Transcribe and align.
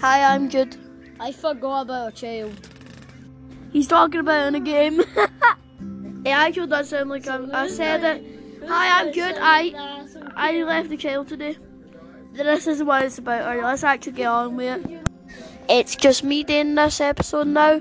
Hi, 0.00 0.34
I'm 0.34 0.50
Jude. 0.50 0.76
I 1.18 1.32
forgot 1.32 1.82
about 1.82 2.08
a 2.08 2.12
child. 2.12 2.52
He's 3.72 3.88
talking 3.88 4.20
about 4.20 4.48
in 4.48 4.54
a 4.54 4.60
game. 4.60 5.00
it 5.00 6.30
actually 6.30 6.66
does 6.66 6.90
sound 6.90 7.08
like 7.08 7.26
I'm, 7.26 7.50
I 7.54 7.68
said 7.68 8.04
it. 8.04 8.66
Hi, 8.68 9.00
I'm 9.00 9.12
Jude. 9.12 9.36
I 9.40 10.06
I 10.36 10.62
left 10.64 10.90
the 10.90 10.98
child 10.98 11.28
today. 11.28 11.56
This 12.34 12.66
is 12.66 12.82
what 12.82 13.04
it's 13.04 13.16
about. 13.16 13.42
Alright, 13.42 13.64
let's 13.64 13.84
actually 13.84 14.12
get 14.12 14.26
on 14.26 14.56
with 14.56 14.84
it. 14.84 15.08
It's 15.70 15.96
just 15.96 16.22
me 16.22 16.44
doing 16.44 16.74
this 16.74 17.00
episode 17.00 17.46
now, 17.46 17.80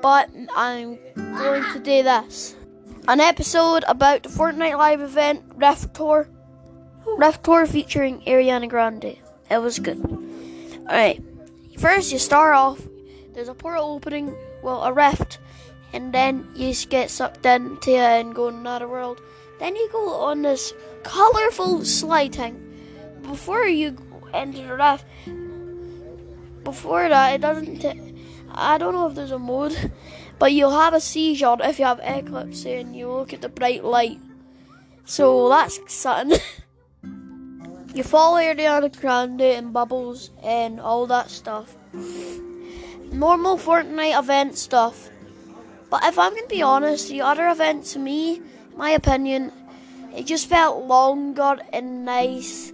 but 0.00 0.30
I'm 0.56 0.98
going 1.14 1.64
to 1.74 1.80
do 1.80 2.02
this. 2.02 2.56
An 3.08 3.20
episode 3.20 3.84
about 3.86 4.22
the 4.22 4.30
Fortnite 4.30 4.78
Live 4.78 5.02
event, 5.02 5.44
Rift 5.56 5.92
Tour. 5.92 6.30
Rift 7.18 7.44
Tour 7.44 7.66
featuring 7.66 8.22
Ariana 8.22 8.70
Grande. 8.70 9.18
It 9.50 9.58
was 9.58 9.78
good. 9.78 10.00
Alright, 10.88 11.22
first 11.82 12.12
you 12.12 12.18
start 12.20 12.54
off, 12.54 12.80
there's 13.34 13.48
a 13.48 13.54
portal 13.54 13.94
opening, 13.94 14.32
well, 14.62 14.84
a 14.84 14.92
rift, 14.92 15.40
and 15.92 16.14
then 16.14 16.48
you 16.54 16.72
get 16.88 17.10
sucked 17.10 17.44
into 17.44 17.90
it 17.90 17.98
and 17.98 18.36
go 18.36 18.46
another 18.46 18.86
world. 18.86 19.20
Then 19.58 19.74
you 19.74 19.88
go 19.90 20.10
on 20.10 20.42
this 20.42 20.72
colourful 21.02 21.84
slide 21.84 22.36
thing. 22.36 22.54
Before 23.22 23.66
you 23.66 23.96
enter 24.32 24.64
the 24.64 24.76
rift, 24.76 25.04
before 26.62 27.08
that, 27.08 27.34
it 27.34 27.40
doesn't. 27.40 27.80
T- 27.80 28.14
I 28.52 28.78
don't 28.78 28.94
know 28.94 29.08
if 29.08 29.16
there's 29.16 29.32
a 29.32 29.38
mode, 29.40 29.90
but 30.38 30.52
you'll 30.52 30.70
have 30.70 30.94
a 30.94 31.00
seizure 31.00 31.56
if 31.64 31.80
you 31.80 31.84
have 31.84 31.98
eclipse 31.98 32.64
and 32.64 32.94
you 32.94 33.10
look 33.10 33.32
at 33.32 33.40
the 33.42 33.48
bright 33.48 33.82
light. 33.82 34.20
So 35.04 35.48
that's 35.48 35.80
something. 35.92 36.38
you 37.94 38.02
follow 38.02 38.38
Ariana 38.38 38.94
Grande 38.98 39.42
and 39.42 39.72
Bubbles 39.72 40.30
and 40.42 40.80
all 40.80 41.06
that 41.06 41.30
stuff. 41.30 41.76
Normal 43.12 43.58
Fortnite 43.58 44.18
event 44.18 44.56
stuff. 44.56 45.10
But 45.90 46.04
if 46.04 46.18
I'm 46.18 46.34
gonna 46.34 46.46
be 46.46 46.62
honest, 46.62 47.10
the 47.10 47.20
other 47.20 47.48
event 47.48 47.84
to 47.86 47.98
me, 47.98 48.40
my 48.76 48.90
opinion, 48.90 49.52
it 50.16 50.24
just 50.24 50.48
felt 50.48 50.86
longer 50.86 51.58
and 51.72 52.04
nice 52.04 52.72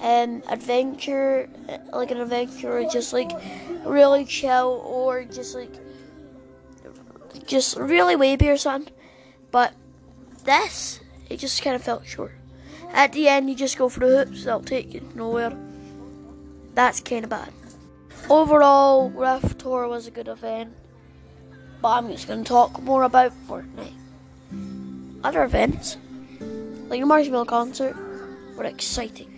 and 0.00 0.42
adventure 0.48 1.48
like 1.92 2.10
an 2.10 2.20
adventure 2.20 2.84
just 2.90 3.12
like 3.12 3.32
really 3.84 4.24
chill 4.24 4.82
or 4.84 5.24
just 5.24 5.54
like 5.54 5.72
just 7.46 7.76
really 7.76 8.16
wavy 8.16 8.48
or 8.48 8.56
something. 8.56 8.92
But 9.50 9.74
this 10.44 11.00
it 11.28 11.38
just 11.38 11.60
kinda 11.60 11.78
felt 11.78 12.06
short. 12.06 12.32
At 12.94 13.12
the 13.12 13.28
end 13.28 13.50
you 13.50 13.56
just 13.56 13.76
go 13.76 13.88
for 13.88 14.00
the 14.00 14.24
hoops, 14.24 14.44
they'll 14.44 14.60
take 14.60 14.94
you 14.94 15.02
nowhere. 15.14 15.52
That's 16.74 17.00
kinda 17.00 17.28
bad. 17.28 17.52
Overall, 18.30 19.10
Rift 19.10 19.58
Tour 19.58 19.88
was 19.88 20.06
a 20.06 20.10
good 20.12 20.28
event. 20.28 20.72
But 21.82 21.88
I'm 21.88 22.08
just 22.08 22.28
gonna 22.28 22.44
talk 22.44 22.80
more 22.82 23.02
about 23.02 23.32
Fortnite. 23.48 23.92
Other 25.24 25.42
events, 25.42 25.98
like 26.88 27.00
the 27.00 27.06
Marshmello 27.06 27.46
concert, 27.46 27.96
were 28.56 28.64
exciting. 28.64 29.30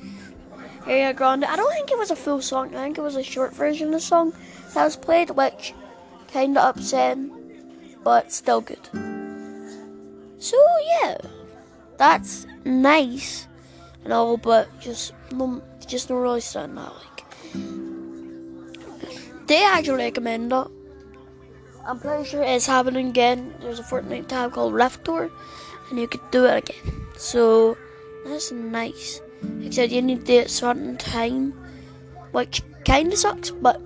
Ariana 0.83 1.17
Grande. 1.17 1.45
I 1.47 1.57
don't 1.57 1.73
think 1.73 1.91
it 1.91 1.99
was 1.99 2.13
a 2.13 2.17
full 2.17 2.41
song. 2.41 2.77
I 2.77 2.85
think 2.85 2.99
it 2.99 3.01
was 3.01 3.17
a 3.17 3.23
short 3.23 3.53
version 3.55 3.89
of 3.89 3.95
the 3.95 4.01
song 4.01 4.33
that 4.75 4.85
was 4.85 4.97
played, 4.97 5.31
which 5.31 5.75
kind 6.33 6.57
of 6.57 6.77
upsetting, 6.77 7.33
but 8.05 8.33
still 8.33 8.61
good. 8.61 8.89
So 10.39 10.57
yeah, 11.01 11.19
that's 11.97 12.47
nice 12.67 13.47
and 14.05 14.13
all, 14.13 14.37
but 14.37 14.69
just 14.81 15.15
just 15.87 16.11
not 16.11 16.17
really 16.17 16.41
something 16.41 16.79
I 16.79 16.89
like. 16.89 17.25
They 19.47 19.65
actually 19.65 20.05
recommend 20.05 20.53
it. 20.53 20.67
I'm 21.87 22.01
pretty 22.01 22.25
sure 22.25 22.43
it's 22.43 22.67
happening 22.67 23.09
again. 23.09 23.55
There's 23.61 23.79
a 23.79 23.85
Fortnite 23.85 24.27
tab 24.27 24.53
called 24.53 24.75
Rift 24.75 25.05
Tour, 25.05 25.31
and 25.89 26.01
you 26.01 26.09
could 26.09 26.29
do 26.33 26.45
it 26.47 26.69
again. 26.69 27.07
So 27.17 27.77
that's 28.27 28.51
nice. 28.51 29.21
Except 29.63 29.93
you 29.93 30.03
need 30.03 30.21
to 30.21 30.27
do 30.27 30.39
it 30.41 30.51
certain 30.51 30.97
time, 30.97 31.53
which 32.33 32.63
kind 32.85 33.13
of 33.13 33.19
sucks, 33.19 33.51
but 33.51 33.81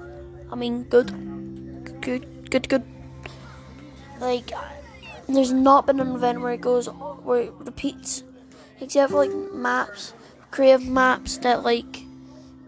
I 0.51 0.55
mean, 0.55 0.85
good, 0.85 1.13
good, 2.01 2.51
good, 2.51 2.69
good. 2.69 2.85
Like, 4.19 4.53
there's 5.29 5.53
not 5.53 5.87
been 5.87 6.01
an 6.01 6.15
event 6.15 6.41
where 6.41 6.53
it 6.53 6.63
goes 6.63 6.87
where 6.87 7.43
it 7.43 7.53
repeats, 7.59 8.25
except 8.81 9.13
for 9.13 9.27
like 9.27 9.53
maps, 9.53 10.13
creative 10.51 10.87
maps 10.87 11.39
that 11.39 11.63
like 11.63 12.05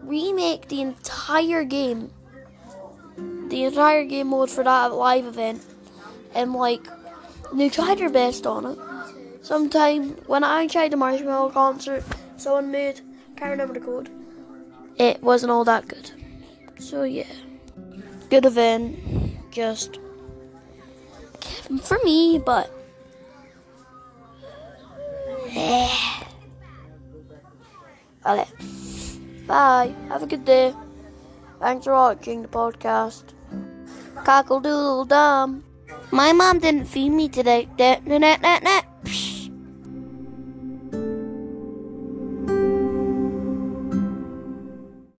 remake 0.01 0.67
the 0.67 0.81
entire 0.81 1.63
game, 1.63 2.11
the 3.49 3.63
entire 3.63 4.05
game 4.05 4.27
mode 4.27 4.49
for 4.49 4.63
that 4.63 4.93
live 4.93 5.25
event, 5.25 5.63
and 6.33 6.53
like 6.53 6.85
they 7.53 7.69
tried 7.69 7.99
their 7.99 8.09
best 8.09 8.45
on 8.47 8.65
it. 8.65 8.77
Sometime 9.41 10.11
when 10.27 10.43
I 10.43 10.67
tried 10.67 10.91
the 10.91 10.97
Marshmello 10.97 11.51
concert 11.51 12.03
someone 12.37 12.71
made, 12.71 13.01
can't 13.35 13.51
remember 13.51 13.73
the 13.73 13.79
code. 13.79 14.09
It 14.97 15.21
wasn't 15.21 15.51
all 15.51 15.63
that 15.65 15.87
good. 15.87 16.11
So 16.79 17.03
yeah, 17.03 17.31
good 18.29 18.45
event, 18.45 18.99
just 19.51 19.99
for 21.81 21.97
me, 22.03 22.41
but 22.43 22.71
okay. 28.25 28.47
Bye. 29.47 29.93
Have 30.09 30.23
a 30.23 30.27
good 30.27 30.45
day. 30.45 30.73
Thanks 31.59 31.85
for 31.85 31.93
watching 31.93 32.41
the 32.41 32.47
podcast. 32.47 33.23
Cockle 34.23 34.59
doodle 34.59 35.05
dum. 35.05 35.63
My 36.11 36.31
mom 36.31 36.59
didn't 36.59 36.85
feed 36.85 37.09
me 37.09 37.29
today. 37.29 37.67